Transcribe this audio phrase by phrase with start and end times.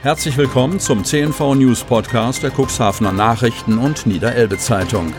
[0.00, 5.12] Herzlich willkommen zum CNV News Podcast der Cuxhavener Nachrichten und Niederelbe Zeitung.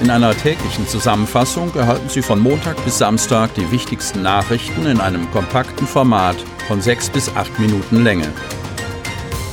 [0.00, 5.28] In einer täglichen Zusammenfassung erhalten Sie von Montag bis Samstag die wichtigsten Nachrichten in einem
[5.32, 6.36] kompakten Format
[6.68, 8.32] von sechs bis acht Minuten Länge.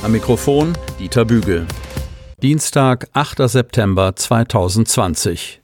[0.04, 1.66] Am Mikrofon Dieter Bügel.
[2.44, 3.50] Dienstag, 8.
[3.50, 5.64] September 2020.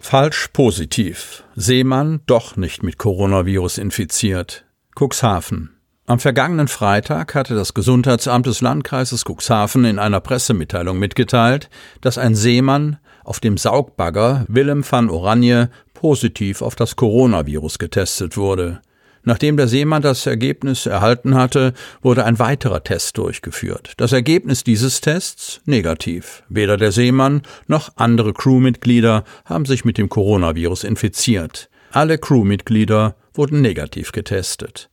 [0.00, 1.44] Falsch positiv.
[1.54, 4.63] Seemann doch nicht mit Coronavirus infiziert.
[4.94, 5.70] Cuxhaven.
[6.06, 12.34] Am vergangenen Freitag hatte das Gesundheitsamt des Landkreises Cuxhaven in einer Pressemitteilung mitgeteilt, dass ein
[12.34, 18.82] Seemann auf dem Saugbagger Willem van Oranje positiv auf das Coronavirus getestet wurde.
[19.22, 23.94] Nachdem der Seemann das Ergebnis erhalten hatte, wurde ein weiterer Test durchgeführt.
[23.96, 26.42] Das Ergebnis dieses Tests negativ.
[26.50, 31.70] Weder der Seemann noch andere Crewmitglieder haben sich mit dem Coronavirus infiziert.
[31.90, 34.88] Alle Crewmitglieder wurden negativ getestet.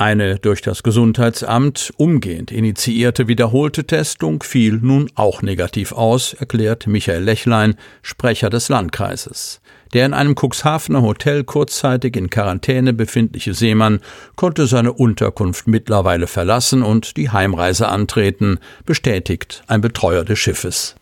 [0.00, 7.24] Eine durch das Gesundheitsamt umgehend initiierte wiederholte Testung fiel nun auch negativ aus, erklärt Michael
[7.24, 9.60] Lechlein, Sprecher des Landkreises.
[9.92, 13.98] Der in einem Cuxhavener Hotel kurzzeitig in Quarantäne befindliche Seemann
[14.36, 20.94] konnte seine Unterkunft mittlerweile verlassen und die Heimreise antreten, bestätigt ein Betreuer des Schiffes.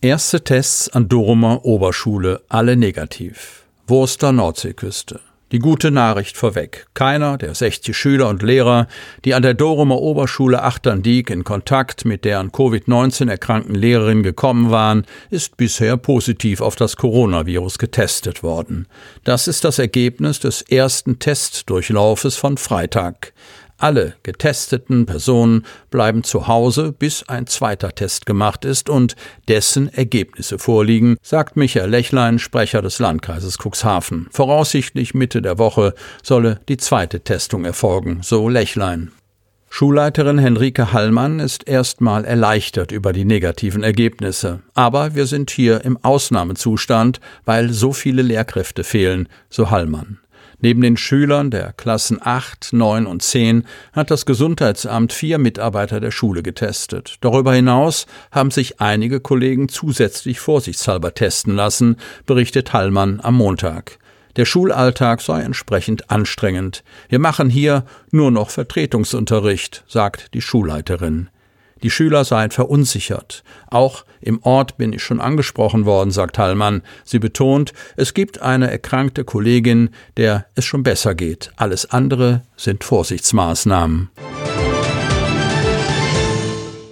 [0.00, 3.67] Erste Tests an Dorumer Oberschule, alle negativ.
[3.90, 5.20] Wurster Nordseeküste.
[5.50, 6.88] Die gute Nachricht vorweg.
[6.92, 8.86] Keiner der 60 Schüler und Lehrer,
[9.24, 14.70] die an der Dorumer Oberschule Achterndiek in Kontakt mit der an Covid-19 erkrankten Lehrerin gekommen
[14.70, 18.88] waren, ist bisher positiv auf das Coronavirus getestet worden.
[19.24, 23.32] Das ist das Ergebnis des ersten Testdurchlaufes von Freitag.
[23.78, 29.14] Alle getesteten Personen bleiben zu Hause, bis ein zweiter Test gemacht ist und
[29.46, 34.26] dessen Ergebnisse vorliegen, sagt Michael Lechlein, Sprecher des Landkreises Cuxhaven.
[34.32, 39.12] Voraussichtlich Mitte der Woche solle die zweite Testung erfolgen, so Lechlein.
[39.70, 44.60] Schulleiterin Henrike Hallmann ist erstmal erleichtert über die negativen Ergebnisse.
[44.74, 50.18] Aber wir sind hier im Ausnahmezustand, weil so viele Lehrkräfte fehlen, so Hallmann.
[50.60, 56.10] Neben den Schülern der Klassen 8, 9 und 10 hat das Gesundheitsamt vier Mitarbeiter der
[56.10, 57.16] Schule getestet.
[57.20, 63.98] Darüber hinaus haben sich einige Kollegen zusätzlich vorsichtshalber testen lassen, berichtet Hallmann am Montag.
[64.34, 66.82] Der Schulalltag sei entsprechend anstrengend.
[67.08, 71.28] Wir machen hier nur noch Vertretungsunterricht, sagt die Schulleiterin.
[71.82, 73.44] Die Schüler seien verunsichert.
[73.68, 76.82] Auch im Ort bin ich schon angesprochen worden, sagt Hallmann.
[77.04, 81.52] Sie betont, es gibt eine erkrankte Kollegin, der es schon besser geht.
[81.56, 84.10] Alles andere sind Vorsichtsmaßnahmen.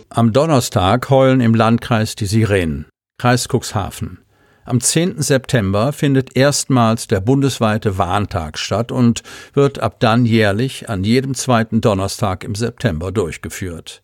[0.09, 2.87] Am Donnerstag heulen im Landkreis die Sirenen.
[3.19, 4.19] Kreis Cuxhaven.
[4.65, 5.23] Am 10.
[5.23, 9.23] September findet erstmals der bundesweite Warntag statt und
[9.53, 14.03] wird ab dann jährlich an jedem zweiten Donnerstag im September durchgeführt.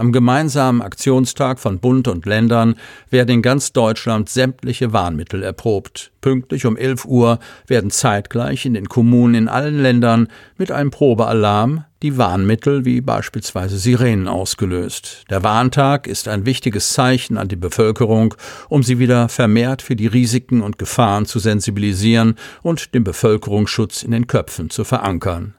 [0.00, 2.76] Am gemeinsamen Aktionstag von Bund und Ländern
[3.10, 6.10] werden in ganz Deutschland sämtliche Warnmittel erprobt.
[6.22, 11.84] Pünktlich um 11 Uhr werden zeitgleich in den Kommunen in allen Ländern mit einem Probealarm
[12.02, 15.24] die Warnmittel wie beispielsweise Sirenen ausgelöst.
[15.28, 18.34] Der Warntag ist ein wichtiges Zeichen an die Bevölkerung,
[18.70, 24.12] um sie wieder vermehrt für die Risiken und Gefahren zu sensibilisieren und den Bevölkerungsschutz in
[24.12, 25.56] den Köpfen zu verankern.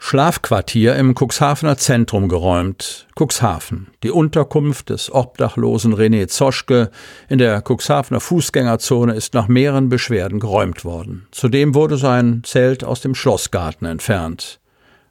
[0.00, 3.06] Schlafquartier im Cuxhavener Zentrum geräumt.
[3.14, 3.90] Cuxhaven.
[4.02, 6.90] Die Unterkunft des obdachlosen René Zoschke
[7.28, 11.28] in der Cuxhavener Fußgängerzone ist nach mehreren Beschwerden geräumt worden.
[11.30, 14.58] Zudem wurde sein Zelt aus dem Schlossgarten entfernt.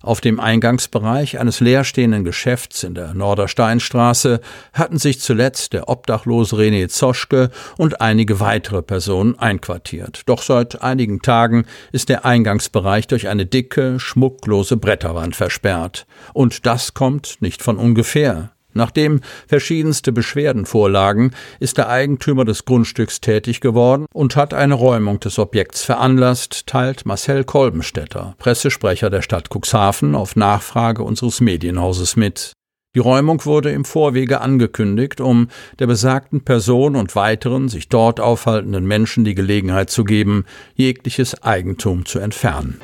[0.07, 4.39] Auf dem Eingangsbereich eines leerstehenden Geschäfts in der Nordersteinstraße
[4.71, 10.21] hatten sich zuletzt der obdachlose René Zoschke und einige weitere Personen einquartiert.
[10.25, 16.07] Doch seit einigen Tagen ist der Eingangsbereich durch eine dicke, schmucklose Bretterwand versperrt.
[16.31, 18.51] Und das kommt nicht von ungefähr.
[18.73, 25.19] Nachdem verschiedenste Beschwerden vorlagen, ist der Eigentümer des Grundstücks tätig geworden und hat eine Räumung
[25.19, 32.53] des Objekts veranlasst, teilt Marcel Kolbenstädter, Pressesprecher der Stadt Cuxhaven, auf Nachfrage unseres Medienhauses mit.
[32.95, 38.87] Die Räumung wurde im Vorwege angekündigt, um der besagten Person und weiteren sich dort aufhaltenden
[38.87, 42.81] Menschen die Gelegenheit zu geben, jegliches Eigentum zu entfernen.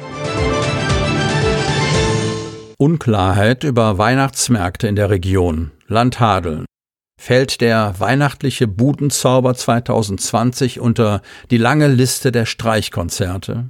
[2.83, 5.71] Unklarheit über Weihnachtsmärkte in der Region.
[5.87, 6.65] Land Hadeln.
[7.17, 13.69] Fällt der weihnachtliche Budenzauber 2020 unter die lange Liste der Streichkonzerte?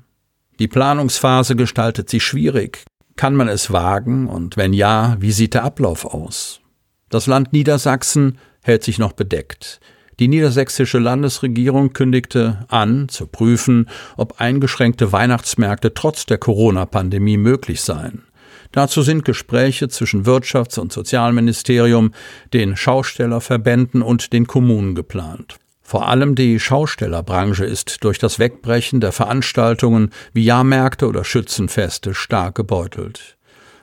[0.58, 2.86] Die Planungsphase gestaltet sich schwierig.
[3.16, 6.62] Kann man es wagen und wenn ja, wie sieht der Ablauf aus?
[7.10, 9.80] Das Land Niedersachsen hält sich noch bedeckt.
[10.20, 18.24] Die niedersächsische Landesregierung kündigte an, zu prüfen, ob eingeschränkte Weihnachtsmärkte trotz der Corona-Pandemie möglich seien.
[18.74, 22.12] Dazu sind Gespräche zwischen Wirtschafts- und Sozialministerium,
[22.54, 25.58] den Schaustellerverbänden und den Kommunen geplant.
[25.84, 32.56] Vor allem die Schaustellerbranche ist durch das Wegbrechen der Veranstaltungen wie Jahrmärkte oder Schützenfeste stark
[32.56, 33.38] gebeutelt.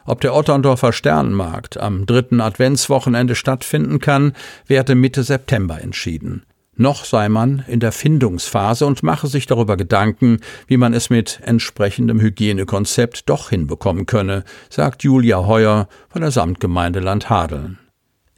[0.06, 4.32] Ob der Otterndorfer Sternmarkt am dritten Adventswochenende stattfinden kann,
[4.66, 6.42] werde Mitte September entschieden.
[6.80, 11.38] Noch sei man in der Findungsphase und mache sich darüber Gedanken, wie man es mit
[11.44, 17.78] entsprechendem Hygienekonzept doch hinbekommen könne, sagt Julia Heuer von der Samtgemeinde Landhadeln.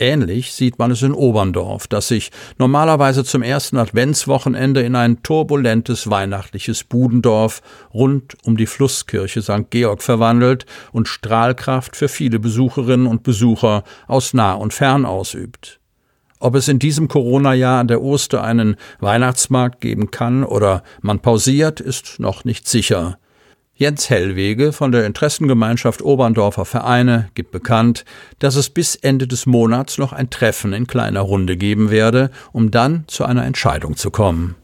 [0.00, 6.10] Ähnlich sieht man es in Oberndorf, das sich normalerweise zum ersten Adventswochenende in ein turbulentes
[6.10, 7.62] weihnachtliches Budendorf
[7.94, 9.70] rund um die Flusskirche St.
[9.70, 15.78] Georg verwandelt und Strahlkraft für viele Besucherinnen und Besucher aus nah und fern ausübt.
[16.42, 21.78] Ob es in diesem Corona-Jahr an der Oster einen Weihnachtsmarkt geben kann oder man pausiert,
[21.78, 23.16] ist noch nicht sicher.
[23.76, 28.04] Jens Hellwege von der Interessengemeinschaft Oberndorfer Vereine gibt bekannt,
[28.40, 32.72] dass es bis Ende des Monats noch ein Treffen in kleiner Runde geben werde, um
[32.72, 34.56] dann zu einer Entscheidung zu kommen.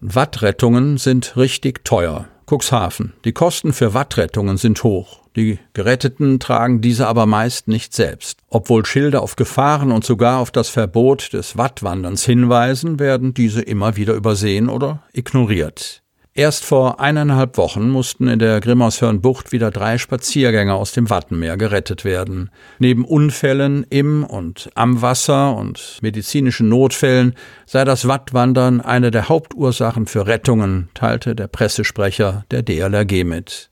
[0.00, 2.26] Wattrettungen sind richtig teuer.
[2.52, 3.14] Cuxhaven.
[3.24, 5.20] Die Kosten für Wattrettungen sind hoch.
[5.36, 8.40] Die Geretteten tragen diese aber meist nicht selbst.
[8.50, 13.96] Obwohl Schilder auf Gefahren und sogar auf das Verbot des Wattwanderns hinweisen, werden diese immer
[13.96, 16.01] wieder übersehen oder ignoriert.
[16.34, 22.06] Erst vor eineinhalb Wochen mussten in der Grimmershörnbucht wieder drei Spaziergänger aus dem Wattenmeer gerettet
[22.06, 22.50] werden.
[22.78, 27.34] Neben Unfällen im und am Wasser und medizinischen Notfällen
[27.66, 33.71] sei das Wattwandern eine der Hauptursachen für Rettungen, teilte der Pressesprecher der DLRG mit.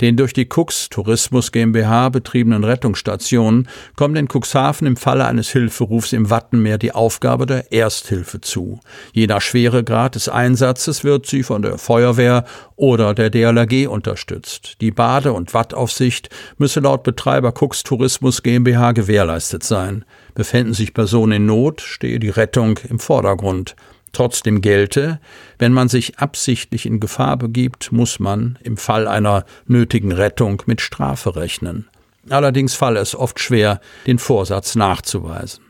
[0.00, 6.12] Den durch die Cux Tourismus GmbH betriebenen Rettungsstationen kommt in Cuxhaven im Falle eines Hilferufs
[6.12, 8.80] im Wattenmeer die Aufgabe der Ersthilfe zu.
[9.12, 12.44] Je nach Schweregrad des Einsatzes wird sie von der Feuerwehr
[12.76, 14.80] oder der DLRG unterstützt.
[14.80, 16.28] Die Bade- und Wattaufsicht
[16.58, 20.04] müsse laut Betreiber Cux Tourismus GmbH gewährleistet sein.
[20.34, 23.74] Befänden sich Personen in Not, stehe die Rettung im Vordergrund.
[24.16, 25.20] Trotzdem gelte,
[25.58, 30.80] wenn man sich absichtlich in Gefahr begibt, muss man im Fall einer nötigen Rettung mit
[30.80, 31.86] Strafe rechnen.
[32.30, 35.64] Allerdings falle es oft schwer, den Vorsatz nachzuweisen.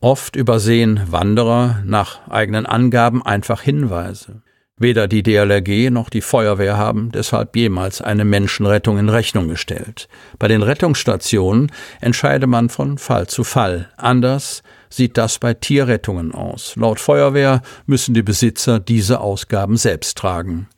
[0.00, 4.42] Oft übersehen Wanderer nach eigenen Angaben einfach Hinweise.
[4.78, 10.08] Weder die DLRG noch die Feuerwehr haben deshalb jemals eine Menschenrettung in Rechnung gestellt.
[10.38, 13.90] Bei den Rettungsstationen entscheide man von Fall zu Fall.
[13.96, 16.76] Anders sieht das bei Tierrettungen aus.
[16.76, 20.68] Laut Feuerwehr müssen die Besitzer diese Ausgaben selbst tragen.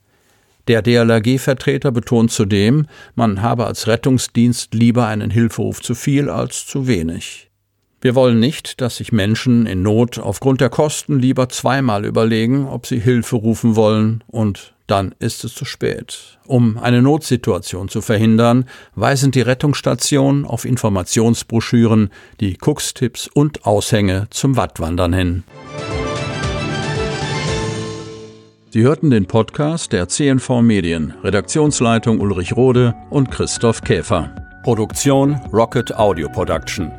[0.66, 6.86] Der DLRG-Vertreter betont zudem, man habe als Rettungsdienst lieber einen Hilferuf zu viel als zu
[6.86, 7.49] wenig.
[8.02, 12.86] Wir wollen nicht, dass sich Menschen in Not aufgrund der Kosten lieber zweimal überlegen, ob
[12.86, 16.38] sie Hilfe rufen wollen, und dann ist es zu spät.
[16.46, 18.64] Um eine Notsituation zu verhindern,
[18.94, 22.08] weisen die Rettungsstationen auf Informationsbroschüren,
[22.40, 25.44] die Cooks-Tipps und Aushänge zum Wattwandern hin.
[28.70, 34.34] Sie hörten den Podcast der CNV Medien, Redaktionsleitung Ulrich Rode und Christoph Käfer.
[34.62, 36.90] Produktion Rocket Audio Production.